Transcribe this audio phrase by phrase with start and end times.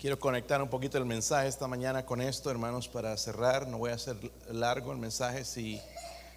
[0.00, 3.68] Quiero conectar un poquito el mensaje esta mañana con esto, hermanos, para cerrar.
[3.68, 4.16] No voy a hacer
[4.50, 5.44] largo el mensaje.
[5.44, 5.78] Si,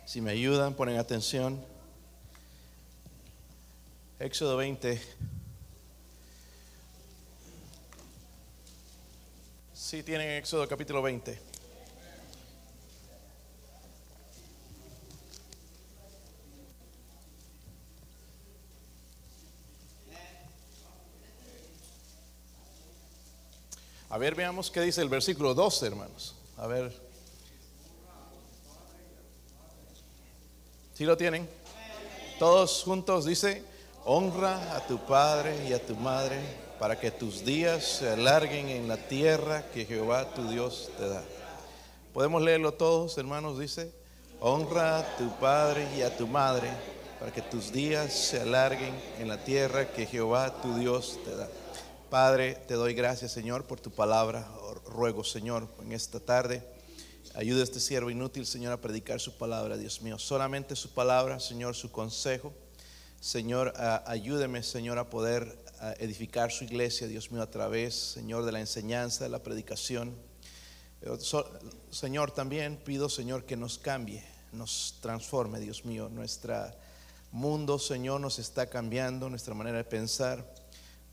[0.05, 1.63] si me ayudan, ponen atención.
[4.19, 5.01] Éxodo 20.
[9.73, 11.52] Si tienen Éxodo capítulo 20.
[24.23, 26.33] Ver, veamos qué dice el versículo 12, hermanos.
[26.55, 26.93] A ver.
[30.93, 31.49] ¿Sí lo tienen?
[32.39, 33.65] Todos juntos dice,
[34.05, 36.39] honra a tu padre y a tu madre
[36.79, 41.21] para que tus días se alarguen en la tierra que Jehová tu Dios te da.
[42.13, 43.59] ¿Podemos leerlo todos, hermanos?
[43.59, 43.91] Dice,
[44.39, 46.69] honra a tu padre y a tu madre
[47.19, 51.49] para que tus días se alarguen en la tierra que Jehová tu Dios te da.
[52.13, 54.47] Padre, te doy gracias, Señor, por tu palabra.
[54.85, 56.63] Ruego, Señor, en esta tarde,
[57.33, 60.19] ayuda a este siervo inútil, Señor, a predicar su palabra, Dios mío.
[60.19, 62.53] Solamente su palabra, Señor, su consejo.
[63.19, 63.73] Señor,
[64.05, 65.57] ayúdeme, Señor, a poder
[65.97, 70.15] edificar su iglesia, Dios mío, a través, Señor, de la enseñanza, de la predicación.
[71.89, 76.09] Señor, también pido, Señor, que nos cambie, nos transforme, Dios mío.
[76.09, 76.63] Nuestro
[77.31, 80.52] mundo, Señor, nos está cambiando, nuestra manera de pensar.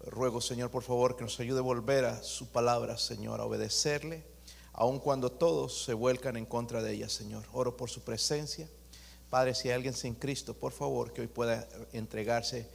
[0.07, 4.25] Ruego, Señor, por favor, que nos ayude a volver a su palabra, Señor, a obedecerle,
[4.73, 7.45] aun cuando todos se vuelcan en contra de ella, Señor.
[7.53, 8.69] Oro por su presencia.
[9.29, 12.69] Padre, si hay alguien sin Cristo, por favor, que hoy pueda entregarse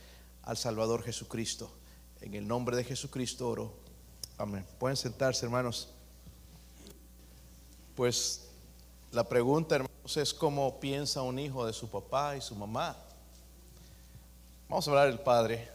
[0.43, 1.71] al Salvador Jesucristo.
[2.21, 3.73] En el nombre de Jesucristo oro.
[4.37, 4.65] Amén.
[4.77, 5.89] Pueden sentarse, hermanos.
[7.95, 8.47] Pues
[9.11, 12.95] la pregunta, hermanos, es cómo piensa un hijo de su papá y su mamá.
[14.69, 15.74] Vamos a hablar del Padre.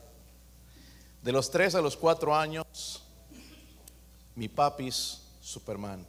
[1.23, 3.03] De los tres a los cuatro años,
[4.35, 6.07] mi papis Superman.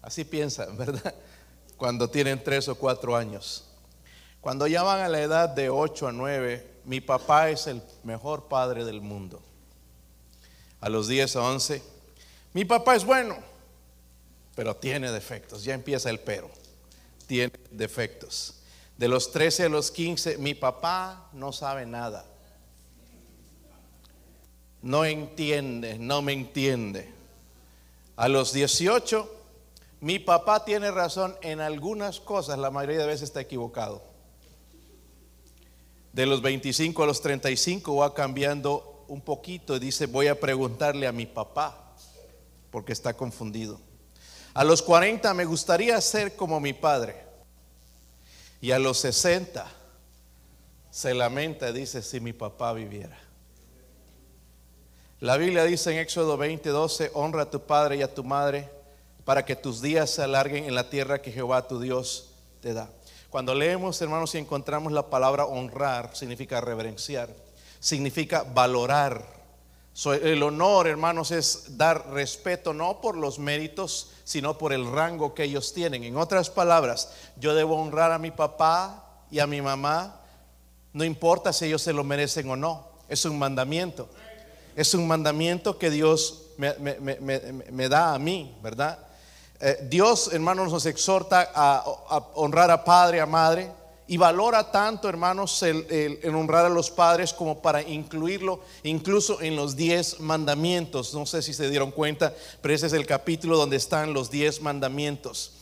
[0.00, 1.14] Así piensan, ¿verdad?
[1.76, 3.64] Cuando tienen tres o cuatro años.
[4.40, 8.48] Cuando ya van a la edad de ocho a nueve, mi papá es el mejor
[8.48, 9.42] padre del mundo.
[10.80, 11.82] A los diez a once,
[12.52, 13.38] mi papá es bueno,
[14.54, 15.64] pero tiene defectos.
[15.64, 16.50] Ya empieza el pero.
[17.26, 18.54] Tiene defectos.
[18.96, 22.24] De los trece a los quince, mi papá no sabe nada
[24.84, 27.10] no entiende, no me entiende.
[28.16, 29.28] A los 18,
[30.00, 34.02] mi papá tiene razón en algunas cosas, la mayoría de veces está equivocado.
[36.12, 41.06] De los 25 a los 35 va cambiando un poquito y dice, voy a preguntarle
[41.06, 41.94] a mi papá,
[42.70, 43.80] porque está confundido.
[44.52, 47.24] A los 40 me gustaría ser como mi padre.
[48.60, 49.66] Y a los 60
[50.90, 53.23] se lamenta, dice, si mi papá viviera.
[55.24, 58.68] La Biblia dice en Éxodo 20, 12, honra a tu padre y a tu madre
[59.24, 62.90] para que tus días se alarguen en la tierra que Jehová tu Dios te da.
[63.30, 67.30] Cuando leemos, hermanos, y encontramos la palabra honrar, significa reverenciar,
[67.80, 69.24] significa valorar.
[70.04, 75.44] El honor, hermanos, es dar respeto no por los méritos, sino por el rango que
[75.44, 76.04] ellos tienen.
[76.04, 80.20] En otras palabras, yo debo honrar a mi papá y a mi mamá,
[80.92, 84.06] no importa si ellos se lo merecen o no, es un mandamiento
[84.76, 88.98] es un mandamiento que Dios me, da a mí, ¿verdad?
[89.60, 91.84] Eh, Dios, hermanos, nos exhorta a,
[92.34, 93.70] honrar a padre, a madre,
[94.06, 99.76] y valora tanto, hermanos, el, honrar a los padres como para incluirlo incluso en los
[99.76, 101.14] diez mandamientos.
[101.14, 104.60] No sé si se dieron cuenta, pero ese es el capítulo donde están los diez
[104.60, 105.52] mandamientos.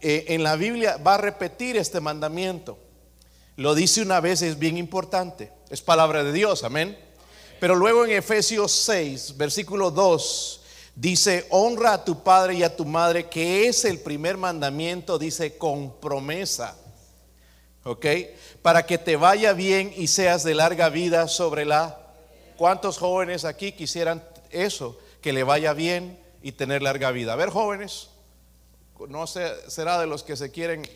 [0.00, 2.78] Eh, en la Biblia va a repetir este mandamiento.
[3.56, 5.52] Lo dice una vez, es bien importante.
[5.70, 6.98] Es palabra de Dios, amén.
[7.64, 10.60] Pero luego en Efesios 6, versículo 2,
[10.96, 15.56] dice, honra a tu padre y a tu madre, que es el primer mandamiento, dice,
[15.56, 16.76] con promesa.
[17.84, 18.04] ¿Ok?
[18.60, 21.98] Para que te vaya bien y seas de larga vida sobre la...
[22.58, 24.98] ¿Cuántos jóvenes aquí quisieran eso?
[25.22, 27.32] Que le vaya bien y tener larga vida.
[27.32, 28.10] A ver, jóvenes,
[29.08, 30.86] no será de los que se quieren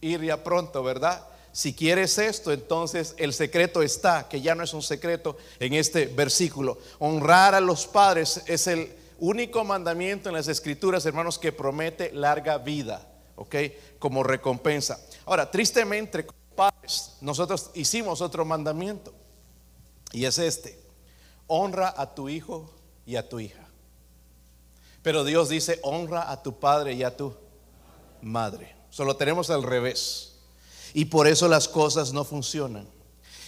[0.00, 1.26] ir ya pronto, ¿verdad?
[1.56, 6.04] Si quieres esto, entonces el secreto está, que ya no es un secreto en este
[6.04, 6.76] versículo.
[6.98, 12.58] Honrar a los padres es el único mandamiento en las escrituras, hermanos, que promete larga
[12.58, 13.54] vida, ¿ok?
[13.98, 15.00] Como recompensa.
[15.24, 19.14] Ahora, tristemente, padres, nosotros hicimos otro mandamiento
[20.12, 20.78] y es este.
[21.46, 22.70] Honra a tu hijo
[23.06, 23.66] y a tu hija.
[25.00, 27.34] Pero Dios dice, honra a tu padre y a tu
[28.20, 28.76] madre.
[28.90, 30.35] Solo tenemos al revés.
[30.96, 32.88] Y por eso las cosas no funcionan.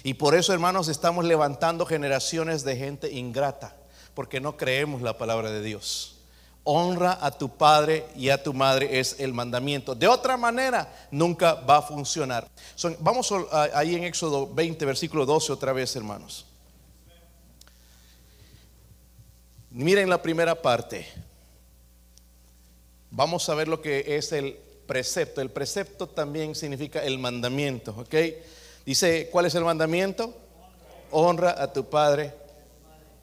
[0.03, 3.75] Y por eso, hermanos, estamos levantando generaciones de gente ingrata.
[4.13, 6.17] porque no creemos la palabra de Dios.
[6.65, 9.95] Honra a tu padre y a tu madre es el mandamiento.
[9.95, 12.47] De otra manera, nunca va a funcionar.
[12.99, 13.33] vamos
[13.73, 16.45] ahí en Éxodo 20, versículo 12 otra vez, hermanos.
[19.71, 21.07] Miren la primera parte.
[23.11, 25.41] Vamos a ver lo que es el precepto.
[25.41, 28.15] El precepto también significa el mandamiento, ¿ok?
[28.85, 30.35] Dice, ¿cuál es el mandamiento?
[31.13, 32.35] Honra a tu padre.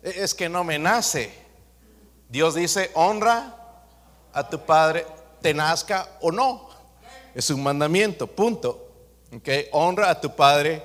[0.02, 1.34] E, es que no me nace.
[2.30, 3.56] Dios dice, honra
[4.32, 5.06] a tu padre,
[5.42, 6.70] te nazca o no.
[7.34, 8.92] Es un mandamiento, punto.
[9.36, 9.50] ¿Ok?
[9.72, 10.84] Honra a tu padre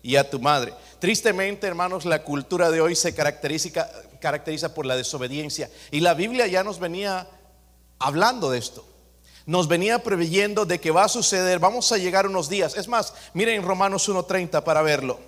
[0.00, 0.72] y a tu madre.
[1.00, 3.90] Tristemente, hermanos, la cultura de hoy se caracteriza,
[4.20, 5.68] caracteriza por la desobediencia.
[5.90, 7.26] Y la Biblia ya nos venía
[7.98, 8.86] hablando de esto.
[9.46, 12.76] Nos venía preveyendo de que va a suceder, vamos a llegar unos días.
[12.76, 15.18] Es más, miren Romanos 1.30 para verlo.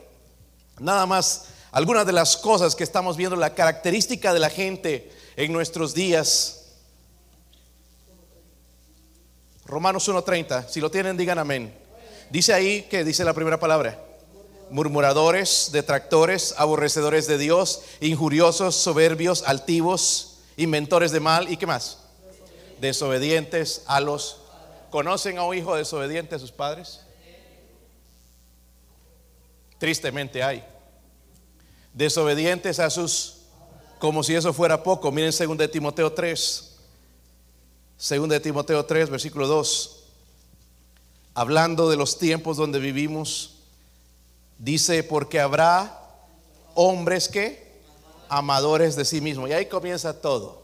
[0.78, 5.52] Nada más, algunas de las cosas que estamos viendo, la característica de la gente en
[5.52, 6.66] nuestros días.
[9.64, 11.74] Romanos 1.30, si lo tienen, digan amén.
[12.30, 13.98] Dice ahí que dice la primera palabra
[14.72, 21.98] murmuradores, detractores, aborrecedores de Dios, injuriosos, soberbios, altivos, inventores de mal y qué más?
[22.82, 24.40] Desobedientes a los...
[24.90, 27.00] ¿Conocen a un hijo desobediente a sus padres?
[29.78, 30.64] Tristemente hay.
[31.94, 33.38] Desobedientes a sus...
[33.98, 35.12] Como si eso fuera poco.
[35.12, 36.76] Miren 2 de Timoteo 3.
[38.10, 40.04] 2 de Timoteo 3, versículo 2.
[41.34, 43.62] Hablando de los tiempos donde vivimos
[44.62, 46.00] Dice, porque habrá
[46.74, 47.80] hombres que
[48.28, 49.48] amadores de sí mismo.
[49.48, 50.61] Y ahí comienza todo.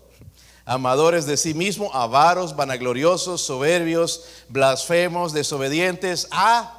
[0.69, 6.75] Amadores de sí mismo, avaros, vanagloriosos, soberbios, blasfemos, desobedientes a...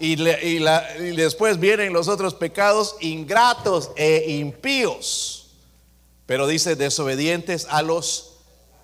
[0.00, 5.52] Y, y después vienen los otros pecados, ingratos e impíos.
[6.26, 8.38] Pero dice, desobedientes a los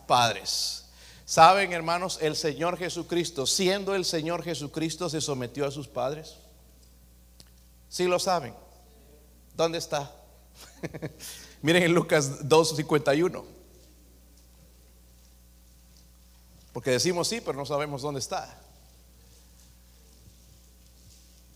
[0.07, 0.85] padres.
[1.25, 6.37] Saben, hermanos, el Señor Jesucristo, siendo el Señor Jesucristo, se sometió a sus padres.
[7.89, 8.55] Si lo saben.
[9.57, 10.15] ¿Dónde está?
[11.63, 13.60] Miren en Lucas 2.51.
[16.73, 18.59] Porque decimos sí, pero no sabemos dónde está.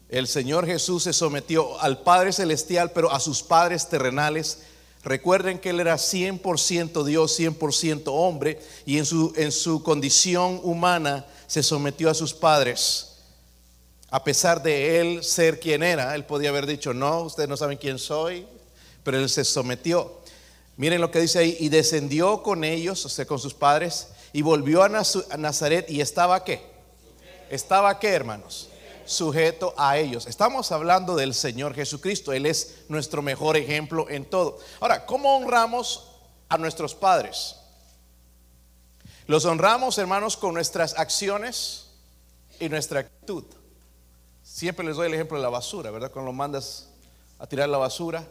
[0.09, 4.63] El Señor Jesús se sometió al Padre Celestial, pero a sus padres terrenales.
[5.03, 11.27] Recuerden que Él era 100% Dios, 100% hombre, y en su, en su condición humana
[11.47, 13.15] se sometió a sus padres
[14.15, 17.77] a pesar de él ser quien era, él podía haber dicho, no, ustedes no saben
[17.77, 18.47] quién soy,
[19.03, 20.21] pero él se sometió.
[20.77, 24.43] Miren lo que dice ahí, y descendió con ellos, o sea, con sus padres, y
[24.43, 26.61] volvió a, Nazaret y estaba qué?
[27.49, 28.69] Estaba qué, hermanos?
[29.07, 30.27] Sujeto a ellos.
[30.27, 34.59] Estamos hablando del Señor Jesucristo, Él es nuestro mejor ejemplo en todo.
[34.81, 36.11] Ahora, ¿cómo honramos
[36.49, 37.55] a nuestros padres?
[39.29, 41.91] Los honramos, hermanos, con nuestras acciones
[42.59, 43.45] y nuestra actitud.
[44.43, 46.11] Siempre les doy el ejemplo de la basura, ¿verdad?
[46.11, 46.89] Cuando lo mandas
[47.39, 48.27] a tirar la basura,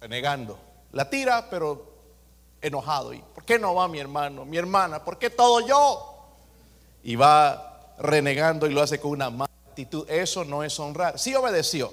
[0.00, 0.58] renegando.
[0.92, 1.95] La tira, pero
[2.60, 3.12] enojado.
[3.12, 5.04] ¿Y por qué no va mi hermano, mi hermana?
[5.04, 6.16] ¿Por qué todo yo?
[7.02, 10.08] Y va renegando y lo hace con una mala actitud.
[10.08, 11.18] Eso no es honrar.
[11.18, 11.92] Sí obedeció,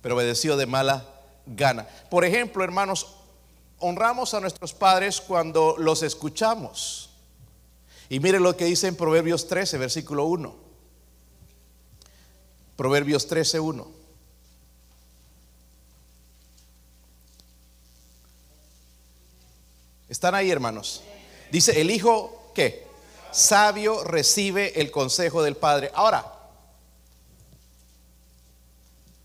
[0.00, 1.06] pero obedeció de mala
[1.46, 1.86] gana.
[2.10, 3.14] Por ejemplo, hermanos,
[3.78, 7.10] honramos a nuestros padres cuando los escuchamos.
[8.08, 10.54] Y miren lo que dice en Proverbios 13, versículo 1.
[12.76, 14.01] Proverbios 13.1.
[20.12, 21.02] ¿Están ahí, hermanos?
[21.50, 22.86] Dice, el hijo, ¿qué?
[23.30, 25.90] Sabio recibe el consejo del padre.
[25.94, 26.30] Ahora,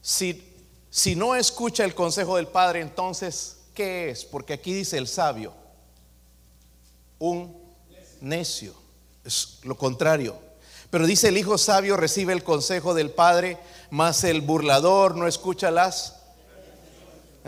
[0.02, 0.50] si,
[0.90, 4.24] si no escucha el consejo del padre, entonces, ¿qué es?
[4.24, 5.52] Porque aquí dice el sabio,
[7.20, 7.54] un
[8.22, 8.74] necio.
[9.26, 10.38] Es lo contrario.
[10.90, 13.58] Pero dice el hijo sabio recibe el consejo del padre,
[13.90, 16.16] mas el burlador no escucha las...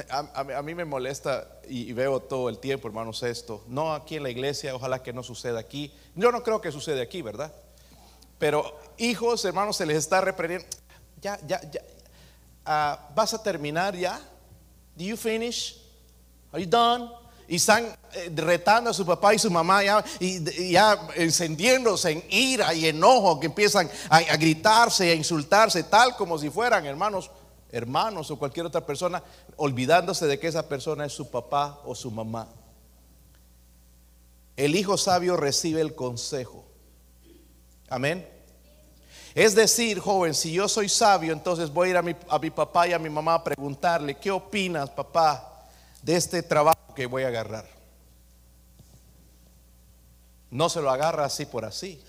[0.10, 3.63] A, mí me molesta y, veo todo el tiempo, hermanos, esto.
[3.67, 5.93] No aquí en la iglesia, ojalá que no suceda aquí.
[6.15, 7.53] Yo no creo que suceda aquí, ¿verdad?
[8.38, 10.67] Pero hijos, hermanos, se les está reprendiendo.
[11.21, 11.81] Ya, ya, ya.
[12.65, 14.19] Ah, ¿Vas a terminar ya?
[14.95, 15.77] ¿Do you finish?
[16.51, 17.09] Are you done?
[17.49, 22.23] y están eh, retando a su papá y su mamá ya, y, ya encendiéndose en
[22.29, 27.31] ira y enojo, que empiezan a, gritarse y a insultarse, tal como si fueran hermanos,
[27.71, 29.23] hermanos o cualquier otra persona,
[29.57, 32.47] olvidándose de que esa persona es su papá o su mamá.
[34.55, 36.65] El hijo sabio recibe el consejo.
[37.89, 38.27] Amén.
[39.35, 42.49] Es decir, joven, si yo soy sabio, entonces voy a ir a mi, a mi
[42.49, 45.49] papá y a mi mamá a preguntarle, ¿qué opinas, papá?
[46.01, 47.65] de este trabajo que voy a agarrar.
[50.51, 52.01] No se lo agarra así por así.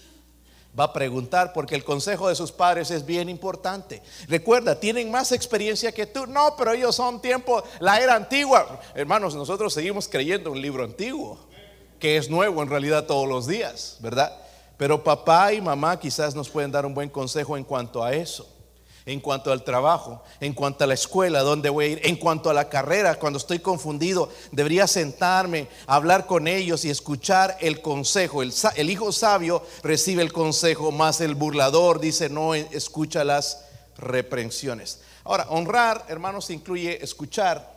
[0.79, 4.03] Va a preguntar porque el consejo de sus padres es bien importante.
[4.29, 6.27] Recuerda, tienen más experiencia que tú.
[6.27, 8.81] No, pero ellos son tiempo, la era antigua.
[8.95, 11.39] Hermanos, nosotros seguimos creyendo un libro antiguo,
[11.99, 14.33] que es nuevo en realidad todos los días, ¿verdad?
[14.77, 18.60] Pero papá y mamá quizás nos pueden dar un buen consejo en cuanto a eso
[19.11, 22.49] en cuanto al trabajo, en cuanto a la escuela, dónde voy a ir, en cuanto
[22.49, 28.41] a la carrera, cuando estoy confundido, debería sentarme, hablar con ellos y escuchar el consejo.
[28.41, 33.65] El, el hijo sabio recibe el consejo, más el burlador dice no escucha las
[33.99, 35.01] reprensiones.
[35.25, 37.69] Ahora, honrar, hermanos, incluye escuchar,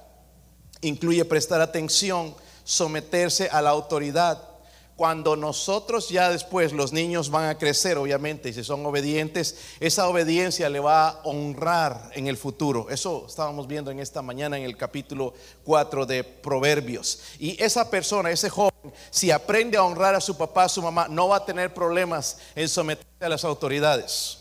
[0.81, 4.52] incluye prestar atención, someterse a la autoridad
[4.95, 10.07] cuando nosotros ya después los niños van a crecer, obviamente, y si son obedientes, esa
[10.07, 12.88] obediencia le va a honrar en el futuro.
[12.89, 15.33] Eso estábamos viendo en esta mañana en el capítulo
[15.63, 17.21] 4 de Proverbios.
[17.39, 21.07] Y esa persona, ese joven, si aprende a honrar a su papá, a su mamá,
[21.09, 24.39] no va a tener problemas en someterse a las autoridades.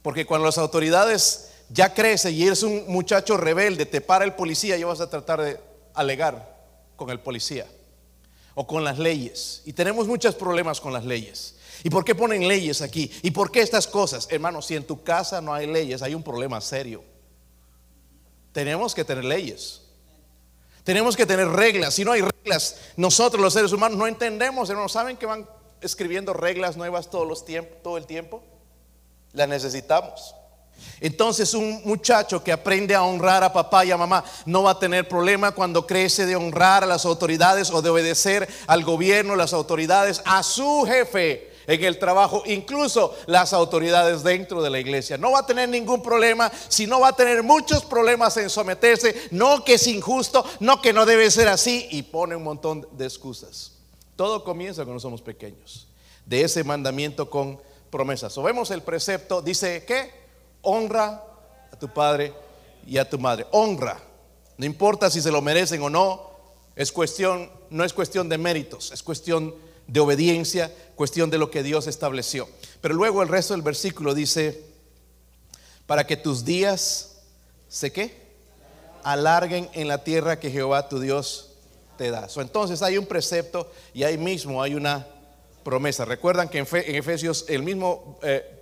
[0.00, 4.76] Porque cuando las autoridades ya crecen y eres un muchacho rebelde, te para el policía
[4.76, 5.58] y vas a tratar de
[5.94, 6.54] alegar
[6.94, 7.66] con el policía
[8.54, 9.62] o con las leyes.
[9.64, 11.56] Y tenemos muchos problemas con las leyes.
[11.82, 13.10] ¿Y por qué ponen leyes aquí?
[13.22, 14.28] ¿Y por qué estas cosas?
[14.30, 17.04] Hermanos, si en tu casa no hay leyes, hay un problema serio.
[18.52, 19.82] Tenemos que tener leyes.
[20.84, 21.94] Tenemos que tener reglas.
[21.94, 24.92] Si no hay reglas, nosotros los seres humanos no entendemos, hermanos.
[24.92, 25.48] ¿Saben que van
[25.80, 28.42] escribiendo reglas nuevas todos los tiempos, todo el tiempo?
[29.32, 30.34] Las necesitamos.
[31.00, 34.78] Entonces un muchacho que aprende a honrar a papá y a mamá no va a
[34.78, 39.52] tener problema cuando crece de honrar a las autoridades o de obedecer al gobierno, las
[39.52, 45.18] autoridades, a su jefe en el trabajo, incluso las autoridades dentro de la iglesia.
[45.18, 49.28] No va a tener ningún problema, si no va a tener muchos problemas en someterse,
[49.30, 53.04] no que es injusto, no que no debe ser así, y pone un montón de
[53.04, 53.72] excusas.
[54.16, 55.88] Todo comienza cuando somos pequeños,
[56.24, 58.36] de ese mandamiento con promesas.
[58.38, 60.23] O vemos el precepto, dice que
[60.64, 61.22] honra
[61.70, 62.32] a tu padre
[62.86, 63.46] y a tu madre.
[63.52, 64.00] Honra.
[64.56, 66.30] No importa si se lo merecen o no,
[66.76, 69.54] es cuestión, no es cuestión de méritos, es cuestión
[69.86, 72.48] de obediencia, cuestión de lo que Dios estableció.
[72.80, 74.64] Pero luego el resto del versículo dice,
[75.86, 77.16] para que tus días,
[77.68, 78.22] ¿se qué?
[79.02, 81.50] Alarguen en la tierra que Jehová tu Dios
[81.98, 82.26] te da.
[82.36, 85.06] entonces hay un precepto y ahí mismo hay una
[85.62, 86.04] promesa.
[86.04, 86.66] Recuerdan que en,
[86.96, 88.53] Efesios el mismo eh,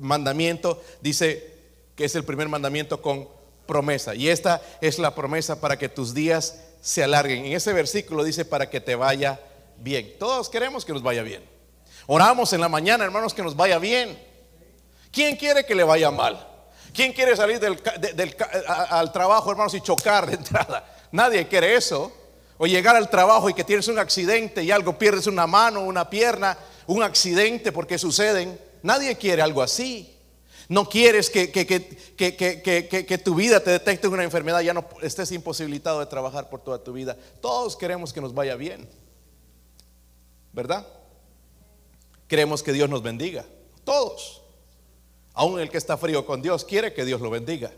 [0.00, 1.54] mandamiento dice
[1.94, 3.28] que es el primer mandamiento con
[3.66, 4.14] promesa.
[4.14, 7.44] Y esta es la promesa para que tus días se alarguen.
[7.44, 9.40] En ese versículo dice para que te vaya
[9.76, 10.14] bien.
[10.18, 11.44] Todos queremos que nos vaya bien.
[12.06, 14.18] Oramos en la mañana, hermanos, que nos vaya bien.
[15.12, 16.46] ¿Quién quiere que le vaya mal?
[16.94, 17.78] ¿Quién quiere salir del,
[18.66, 20.84] al trabajo, hermanos, y chocar de entrada?
[21.12, 22.12] Nadie quiere eso.
[22.56, 26.10] O llegar al trabajo y que tienes un accidente y algo, pierdes una mano, una
[26.10, 28.58] pierna, un accidente porque suceden.
[28.82, 30.14] Nadie quiere algo así.
[30.68, 36.06] No quieres que, que, tu vida te detecte una enfermedad, ya no estés imposibilitado de
[36.06, 37.16] trabajar por toda tu vida.
[37.40, 38.86] Todos queremos que nos vaya bien.
[40.52, 40.86] ¿Verdad?
[42.26, 43.46] Queremos que Dios nos bendiga.
[43.84, 44.42] Todos.
[45.32, 47.72] Aún el que está frío con Dios quiere que Dios lo bendiga.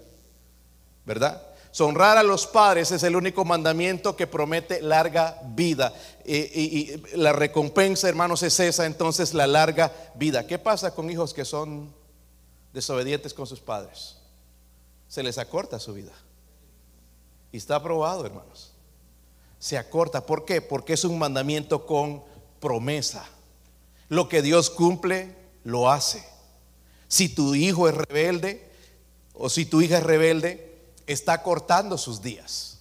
[1.07, 1.47] ¿Verdad?
[1.79, 5.95] Honrar a los padres es el único mandamiento que promete larga vida.
[6.25, 10.47] Y, la recompensa, hermanos, es esa, entonces la larga vida.
[10.47, 11.95] ¿Qué pasa con hijos que son
[12.73, 14.17] desobedientes con sus padres?
[15.09, 16.13] Se les acorta su vida.
[17.53, 18.73] Y está aprobado, hermanos.
[19.59, 20.27] Se acorta.
[20.27, 20.61] ¿Por qué?
[20.61, 22.23] Porque es un mandamiento con
[22.59, 23.25] promesa.
[24.09, 26.25] Lo que Dios cumple, lo hace.
[27.07, 28.69] Si tu hijo es rebelde
[29.35, 30.70] o si tu hija es rebelde,
[31.07, 32.79] está cortando sus días.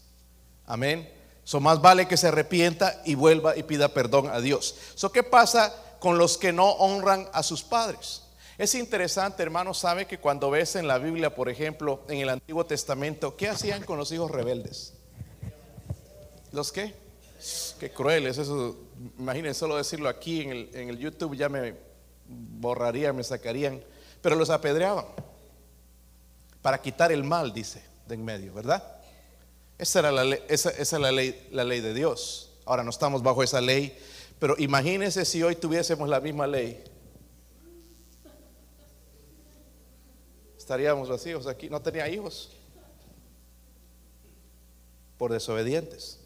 [0.65, 1.11] Amén.
[1.49, 4.75] So más vale que se arrepienta y vuelva y pida perdón a Dios.
[4.93, 8.21] So, ¿qué pasa con los que no honran a sus padres?
[8.55, 12.67] Es interesante, hermano, sabe que cuando ves en la Biblia, por ejemplo, en el Antiguo
[12.67, 14.93] Testamento, ¿qué hacían con los hijos rebeldes?
[16.51, 16.93] ¿Los qué?
[17.79, 18.77] Qué crueles, eso,
[19.17, 21.73] imagínense solo decirlo aquí en el, en el YouTube, ya me
[22.27, 23.83] borrarían, me sacarían,
[24.21, 25.05] pero los apedreaban
[26.61, 28.83] para quitar el mal, dice en medio, ¿verdad?
[29.77, 32.51] Esa era la ley, esa, es la ley, la ley de Dios.
[32.65, 33.97] Ahora no estamos bajo esa ley,
[34.37, 36.83] pero imagínense si hoy tuviésemos la misma ley.
[40.57, 42.51] Estaríamos vacíos aquí, no tenía hijos
[45.17, 46.19] por desobedientes.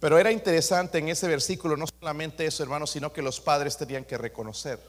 [0.00, 4.04] Pero era interesante en ese versículo no solamente eso, hermanos, sino que los padres tenían
[4.04, 4.80] que reconocer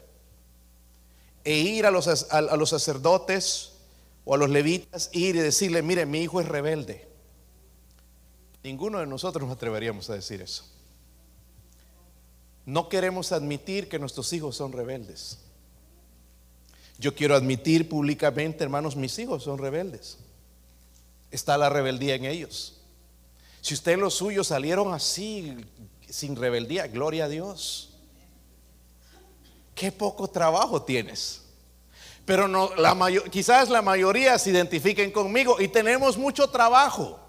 [1.44, 3.73] e ir a los, a los sacerdotes
[4.24, 7.06] o a los levitas ir y decirle, mire, mi hijo es rebelde.
[8.62, 10.64] Ninguno de nosotros nos atreveríamos a decir eso.
[12.64, 15.38] No queremos admitir que nuestros hijos son rebeldes.
[16.98, 20.18] Yo quiero admitir públicamente, hermanos, mis hijos son rebeldes.
[21.30, 22.80] Está la rebeldía en ellos.
[23.60, 25.56] Si usted los suyos salieron así,
[26.08, 27.90] sin rebeldía, gloria a Dios.
[29.74, 31.43] Qué poco trabajo tienes.
[32.24, 37.20] Pero no, la mayor, quizás la mayoría se identifiquen conmigo y tenemos mucho trabajo.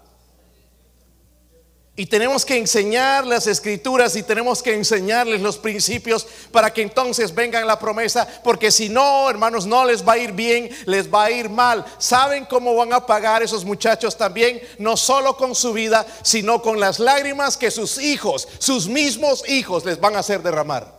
[1.98, 7.34] Y tenemos que enseñar las escrituras y tenemos que enseñarles los principios para que entonces
[7.34, 8.28] vengan la promesa.
[8.44, 11.86] Porque si no, hermanos, no les va a ir bien, les va a ir mal.
[11.96, 14.60] ¿Saben cómo van a pagar esos muchachos también?
[14.78, 19.86] No solo con su vida, sino con las lágrimas que sus hijos, sus mismos hijos,
[19.86, 20.92] les van a hacer derramar.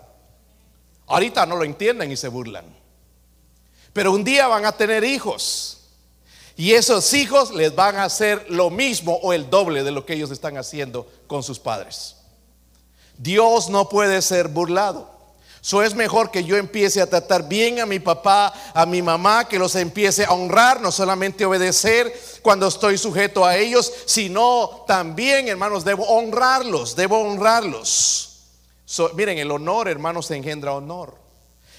[1.06, 2.66] Ahorita no lo entienden y se burlan.
[3.98, 5.80] Pero un día van a tener hijos.
[6.56, 10.13] Y esos hijos les van a hacer lo mismo o el doble de lo que
[10.13, 12.16] ellos están haciendo con sus padres.
[13.18, 15.10] Dios no puede ser burlado.
[15.63, 19.48] Eso es mejor que yo empiece a tratar bien a mi papá, a mi mamá,
[19.48, 22.13] que los empiece a honrar, no solamente obedecer
[22.44, 28.44] cuando estoy sujeto a ellos, sino también, hermanos, debo honrarlos, debo honrarlos.
[29.16, 31.26] miren, el honor, hermanos, engendra honor.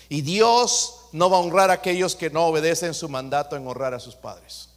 [0.08, 3.94] Y Dios no va a honrar a aquellos que no obedecen su mandato en honrar
[3.94, 4.70] a sus padres.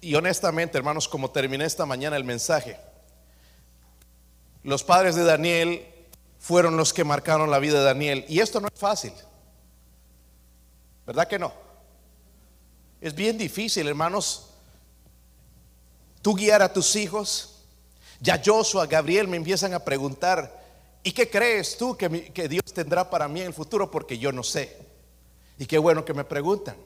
[0.00, 2.78] Y honestamente, hermanos, como terminé esta mañana el mensaje,
[4.62, 5.86] los padres de Daniel
[6.38, 8.24] fueron los que marcaron la vida de Daniel.
[8.28, 9.12] Y esto no es fácil.
[11.06, 11.52] ¿Verdad que no?
[13.00, 14.50] Es bien difícil, hermanos,
[16.22, 17.62] tú guiar a tus hijos.
[18.20, 20.63] Ya Joshua, Gabriel me empiezan a preguntar,
[21.04, 22.08] ¿y qué crees tú que,
[22.48, 23.90] Dios tendrá para mí en el futuro?
[23.90, 24.76] Porque yo no sé.
[25.58, 26.76] Y qué bueno que me preguntan.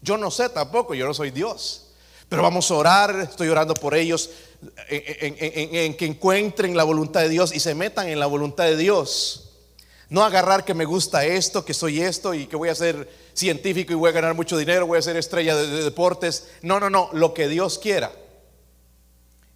[0.00, 1.92] Yo no sé tampoco, yo no soy Dios.
[2.28, 4.30] Pero vamos a orar, estoy orando por ellos,
[4.88, 9.50] en, que encuentren la voluntad de Dios y se metan en la voluntad de Dios.
[10.08, 13.92] No agarrar que me gusta esto, que soy esto y que voy a ser científico
[13.92, 16.48] y voy a ganar mucho dinero, voy a ser estrella de, deportes.
[16.62, 18.12] No, no, no, lo que Dios quiera.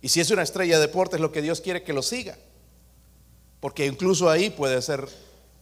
[0.03, 2.37] Y si es una estrella de deportes, lo que Dios quiere que lo siga.
[3.65, 5.09] Porque incluso ahí puede ser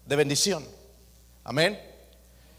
[0.06, 0.66] de bendición.
[1.44, 1.80] Amén.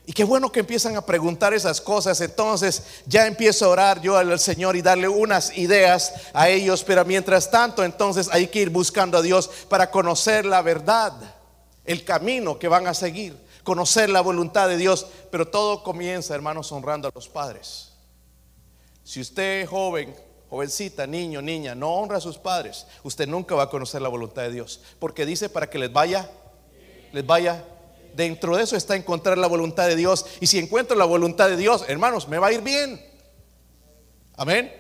[0.06, 2.21] Y qué bueno que empiezan a preguntar esas cosas.
[2.21, 6.86] Entonces ya empiezo a orar yo al Señor y darle unas ideas a ellos.
[6.86, 11.12] Pero mientras tanto, entonces hay que ir buscando a Dios para conocer la verdad,
[11.84, 15.06] el camino que van a seguir, conocer la voluntad de Dios.
[15.29, 17.91] Pero todo comienza, hermanos, honrando a los padres.
[19.03, 20.15] Si usted joven,
[20.53, 24.43] jovencita, niño, niña, no honra a sus padres, usted nunca va a conocer la voluntad
[24.43, 24.81] de Dios.
[24.99, 26.29] Porque dice para que les vaya,
[27.11, 27.65] les vaya
[28.13, 30.27] dentro de eso está encontrar la voluntad de Dios.
[30.41, 33.03] Y si encuentro la voluntad de Dios, hermanos, me va a ir bien.
[34.37, 34.71] Amén.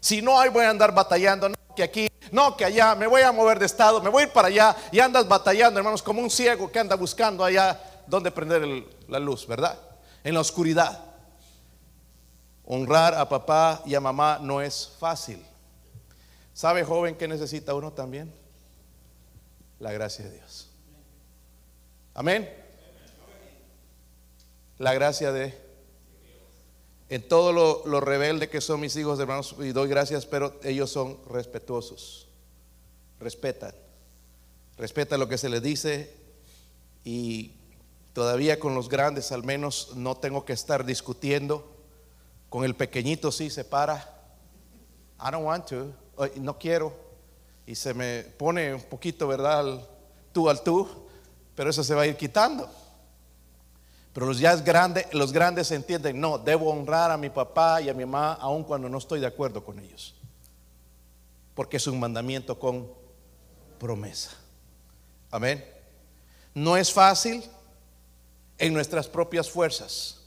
[0.00, 1.48] Si no, ahí voy a andar batallando.
[1.48, 4.26] No, que aquí, no, que allá, me voy a mover de estado, me voy a
[4.26, 4.76] ir para allá.
[4.90, 8.66] Y andas batallando, hermanos, como un ciego que anda buscando allá donde prender
[9.06, 9.78] la luz, ¿verdad?
[10.24, 11.09] En la oscuridad.
[12.72, 15.44] Honrar a papá y a mamá no es fácil.
[16.54, 18.32] ¿Sabe, joven, que necesita uno también?
[19.80, 20.68] La gracia de Dios.
[22.14, 22.60] Amén
[24.80, 25.54] la gracia de...
[27.10, 27.52] En todo
[27.84, 32.28] lo, rebelde que son mis hijos, hermanos, y doy gracias, pero ellos son respetuosos.
[33.18, 33.74] Respetan.
[34.78, 36.14] Respetan lo que se les dice
[37.04, 37.52] y
[38.12, 41.79] todavía con los grandes al menos no tengo que estar discutiendo.
[42.50, 43.96] Con el pequeñito sí se para.
[45.18, 45.94] I don't want to.
[46.36, 46.92] No quiero.
[47.64, 49.80] Y se me pone un poquito, ¿verdad?
[50.32, 50.88] tú al tú.
[51.54, 52.68] Pero eso se va a ir quitando.
[54.12, 57.94] Pero los ya grandes, los grandes entienden, no, debo honrar a mi papá y a
[57.94, 60.16] mi mamá aun cuando no estoy de acuerdo con ellos.
[61.54, 62.90] Porque es un mandamiento con
[63.78, 64.32] promesa.
[65.30, 65.64] Amén.
[66.54, 67.44] No es fácil
[68.58, 70.19] en nuestras propias fuerzas.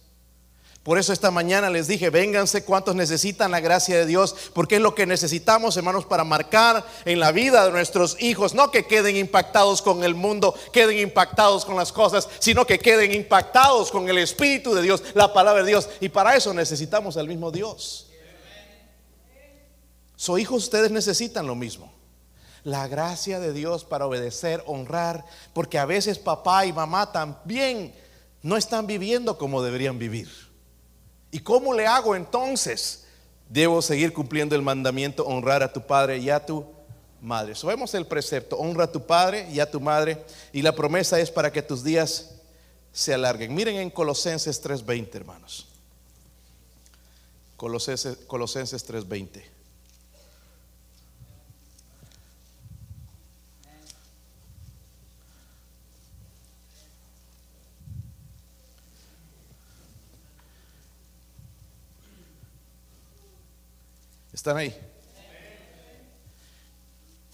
[0.83, 4.81] Por eso esta mañana les dije, vénganse cuantos necesitan la gracia de Dios, porque es
[4.81, 9.15] lo que necesitamos, hermanos, para marcar en la vida de nuestros hijos, no que queden
[9.15, 14.17] impactados con el mundo, queden impactados con las cosas, sino que queden impactados con el
[14.17, 15.87] Espíritu de Dios, la palabra de Dios.
[16.01, 18.07] Y para eso necesitamos al mismo Dios.
[20.17, 21.93] So hijos, ustedes necesitan lo mismo.
[22.65, 27.95] La gracia de Dios para obedecer, honrar, porque a veces papá y mamá también
[28.41, 30.52] no están viviendo como deberían vivir.
[31.33, 33.05] ¿Y cómo le hago entonces?
[33.49, 36.63] Debo seguir cumpliendo el mandamiento, honrar a tu padre y a tu
[37.21, 37.55] madre.
[37.55, 40.23] So, vemos el precepto, honra a tu padre y a tu madre.
[40.51, 42.35] Y la promesa es para que tus días
[42.91, 43.55] se alarguen.
[43.55, 45.65] Miren en Colosenses 3:20, hermanos.
[47.57, 49.52] Colosenses, Colosenses 3:20.
[64.43, 64.77] ¿Están ahí?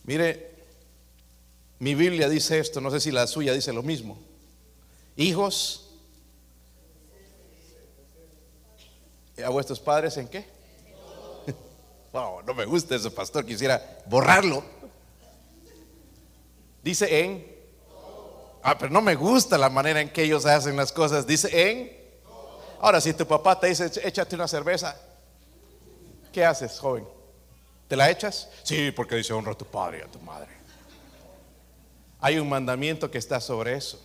[0.03, 0.51] Mire,
[1.79, 4.15] mi Biblia dice esto, no sé si la suya dice lo mismo.
[5.15, 5.89] Hijos,
[9.43, 10.45] ¿a vuestros padres en qué?
[12.13, 14.63] No me gusta ese pastor, quisiera borrarlo.
[16.83, 17.57] Dice en.
[18.61, 21.25] Ah, pero no me gusta la manera en que ellos hacen las cosas.
[21.25, 21.91] Dice en.
[22.79, 24.95] Ahora, si tu papá te dice, échate una cerveza,
[26.31, 27.07] ¿qué haces, joven?
[27.87, 28.49] ¿Te la echas?
[28.63, 30.49] Sí, porque dice honra a tu padre y a tu madre.
[32.21, 33.99] Hay un mandamiento que está sobre eso,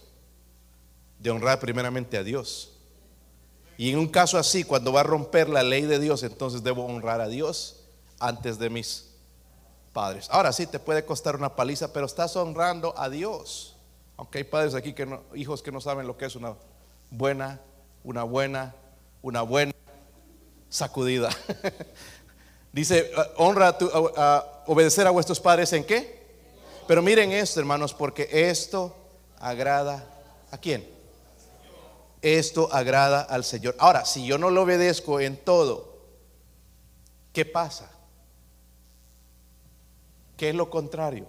[1.19, 2.73] de honrar primeramente a Dios.
[3.77, 6.87] Y en un caso así, cuando va a romper la ley de Dios, entonces debo
[6.87, 7.85] honrar a Dios
[8.21, 9.11] antes de mis
[9.93, 10.29] padres.
[10.31, 13.77] Ahora sí, te puede costar una paliza, pero estás honrando a Dios.
[14.17, 16.55] Aunque hay padres aquí que no, hijos que no saben lo que es una
[17.11, 17.61] buena,
[18.05, 18.75] una buena,
[19.23, 19.73] una buena
[20.69, 21.31] sacudida.
[22.75, 23.89] Dice, ah, honra a, tu,
[24.67, 26.25] obedecer a vuestros padres en qué?
[26.89, 28.97] Pero miren esto, hermanos, porque esto
[29.39, 30.05] agrada
[30.51, 30.85] a quién?
[32.21, 33.77] Esto agrada al Señor.
[33.79, 36.01] Ahora, si yo no lo obedezco en todo,
[37.33, 37.89] ¿qué pasa?
[40.37, 41.29] ¿Qué es lo contrario?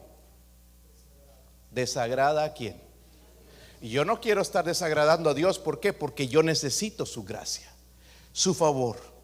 [1.69, 2.81] Desagrada a quién?
[3.81, 5.93] Y yo no quiero estar desagradando a Dios, ¿por qué?
[5.93, 7.71] Porque yo necesito su gracia,
[8.33, 9.14] su favor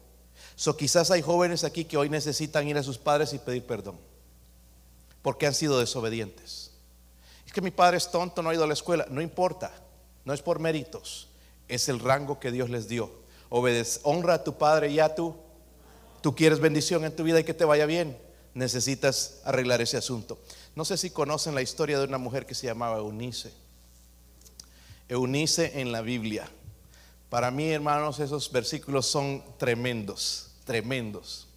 [0.62, 3.98] So, quizás hay jóvenes aquí que hoy necesitan ir a sus padres y pedir perdón
[5.20, 6.70] porque han sido desobedientes.
[7.44, 9.04] Es que mi padre es tonto, no ha ido a la escuela.
[9.10, 9.72] No importa,
[10.24, 11.26] no es por méritos,
[11.66, 13.10] es el rango que Dios les dio.
[13.48, 15.34] Obedece, honra a tu padre y a tú.
[16.20, 18.16] Tú quieres bendición en tu vida y que te vaya bien.
[18.54, 20.38] Necesitas arreglar ese asunto.
[20.76, 23.52] No sé si conocen la historia de una mujer que se llamaba Eunice.
[25.08, 26.48] Eunice en la Biblia.
[27.30, 31.48] Para mí, hermanos, esos versículos son tremendos tremendos.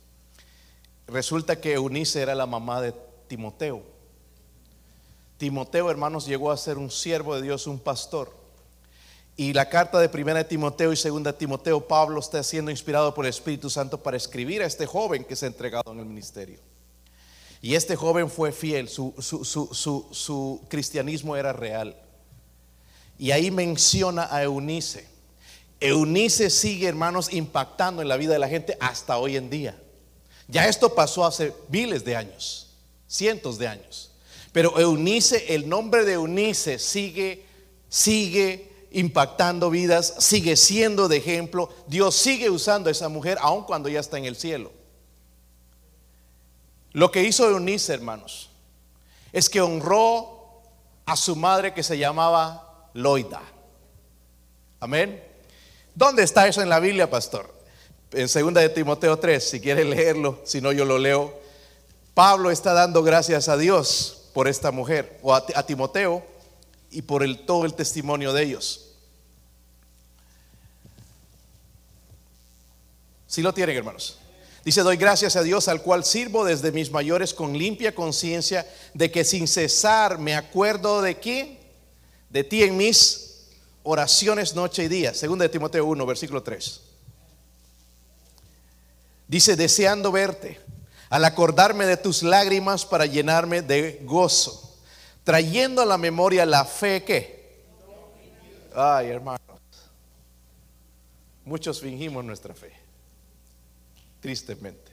[1.08, 2.94] Resulta que Eunice era la mamá de
[3.28, 3.84] Timoteo.
[5.38, 8.32] Timoteo, hermanos, llegó a ser un siervo de Dios, un pastor.
[9.38, 13.14] Y la carta de primera de Timoteo y segunda de Timoteo, Pablo está siendo inspirado
[13.14, 16.06] por el Espíritu Santo para escribir a este joven que se ha entregado en el
[16.06, 16.60] ministerio.
[17.62, 19.14] Y este joven fue fiel, su,
[20.12, 21.96] su cristianismo era real.
[23.18, 25.15] Y ahí menciona a Eunice.
[25.88, 29.82] Eunice sigue, hermanos, impactando en la vida de la gente hasta hoy en día.
[30.48, 32.68] Ya esto pasó hace miles de años,
[33.08, 34.12] cientos de años.
[34.52, 37.46] Pero Eunice, el nombre de Eunice sigue,
[37.90, 41.70] sigue impactando vidas, sigue siendo de ejemplo.
[41.88, 44.72] Dios sigue usando a esa mujer aun cuando ya está en el cielo.
[46.94, 48.50] Lo que hizo Eunice, hermanos,
[49.34, 50.62] es que honró
[51.06, 53.42] a su madre que se llamaba Loida.
[54.80, 55.35] Amén.
[55.96, 57.56] ¿Dónde está eso en la Biblia, pastor?
[58.12, 61.34] En 2 de Timoteo 3, si quiere leerlo, si no yo lo leo.
[62.14, 66.22] Pablo está dando gracias a Dios por esta mujer, o a, Timoteo,
[66.92, 68.92] y por el, todo el testimonio de ellos.
[73.26, 74.20] Si lo tienen, hermanos.
[74.66, 79.12] Dice, doy gracias a Dios al cual sirvo desde mis mayores con limpia conciencia de
[79.12, 81.60] que sin cesar me acuerdo de quién,
[82.30, 83.25] de ti en mis
[83.86, 85.14] oraciones noche y día.
[85.14, 86.82] Segunda de Timoteo 1, versículo 3.
[89.28, 90.60] Dice, deseando verte,
[91.10, 94.78] al acordarme de tus lágrimas para llenarme de gozo,
[95.24, 97.64] trayendo a la memoria la fe que...
[98.76, 99.40] Ay, hermanos,
[101.46, 102.74] muchos fingimos nuestra fe,
[104.20, 104.92] tristemente.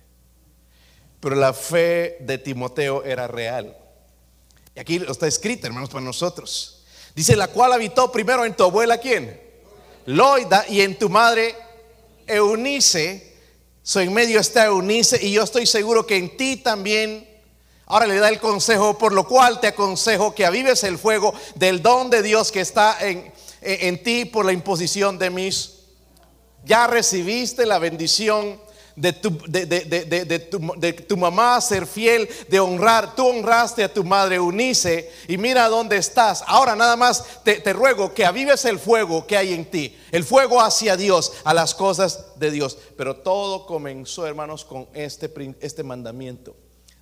[1.18, 3.76] Pero la fe de Timoteo era real.
[4.74, 6.81] Y aquí está escrito, hermanos, para nosotros.
[7.14, 9.40] Dice, la cual habitó primero en tu abuela, ¿quién?
[10.06, 11.54] Loida, y en tu madre
[12.26, 13.36] Eunice.
[13.82, 17.28] soy en medio está Eunice, y yo estoy seguro que en ti también.
[17.86, 21.82] Ahora le da el consejo, por lo cual te aconsejo que avives el fuego del
[21.82, 25.80] don de Dios que está en, en ti por la imposición de mis.
[26.64, 28.58] Ya recibiste la bendición
[28.96, 33.14] de tu, de, tu, mamá ser fiel, de honrar.
[33.14, 36.44] Tú honraste a tu madre Unice y mira dónde estás.
[36.46, 40.24] Ahora nada más te, te, ruego que avives el fuego que hay en ti, el
[40.24, 42.78] fuego hacia Dios, a las cosas de Dios.
[42.96, 46.56] Pero todo comenzó, hermanos, con este, este mandamiento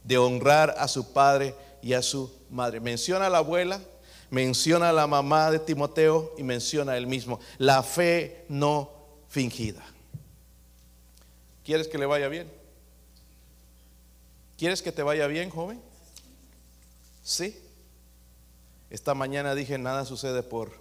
[0.04, 2.80] de honrar a su padre y a su madre.
[2.80, 3.80] Menciona a la abuela,
[4.30, 7.40] menciona a la mamá de Timoteo y menciona a él mismo.
[7.58, 8.90] La fe no
[9.28, 9.84] fingida.
[11.64, 12.50] ¿Quieres que le vaya bien?
[14.56, 15.80] ¿Quieres que te vaya bien, joven?
[17.22, 17.58] Sí.
[18.90, 20.72] Esta mañana dije, nada sucede por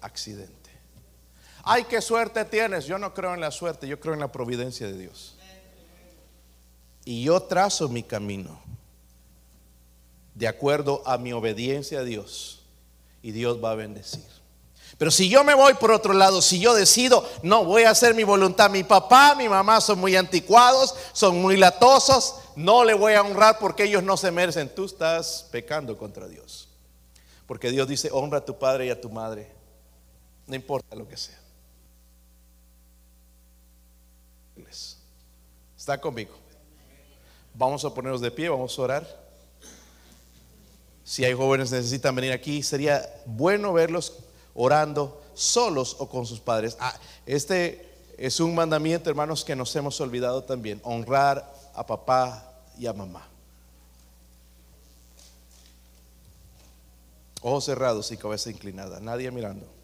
[0.00, 0.70] accidente.
[1.62, 2.86] Ay, qué suerte tienes.
[2.86, 5.36] Yo no creo en la suerte, yo creo en la providencia de Dios.
[7.04, 8.60] Y yo trazo mi camino
[10.34, 12.62] de acuerdo a mi obediencia a Dios.
[13.22, 14.41] Y Dios va a bendecir.
[14.98, 18.14] Pero si yo me voy por otro lado, si yo decido, no voy a hacer
[18.14, 23.14] mi voluntad, mi papá, mi mamá son muy anticuados, son muy latosos, no le voy
[23.14, 24.68] a honrar porque ellos no se merecen.
[24.74, 26.68] Tú estás pecando contra Dios.
[27.46, 29.50] Porque Dios dice, honra a tu padre y a tu madre,
[30.46, 31.42] no importa lo que sea.
[35.82, 36.30] Está conmigo.
[37.54, 39.22] Vamos a ponernos de pie, vamos a orar.
[41.02, 44.16] Si hay jóvenes que necesitan venir aquí, sería bueno verlos
[44.54, 46.76] orando solos o con sus padres.
[46.80, 46.94] Ah,
[47.26, 52.92] este es un mandamiento, hermanos, que nos hemos olvidado también, honrar a papá y a
[52.92, 53.26] mamá.
[57.40, 59.81] Ojos cerrados y cabeza inclinada, nadie mirando.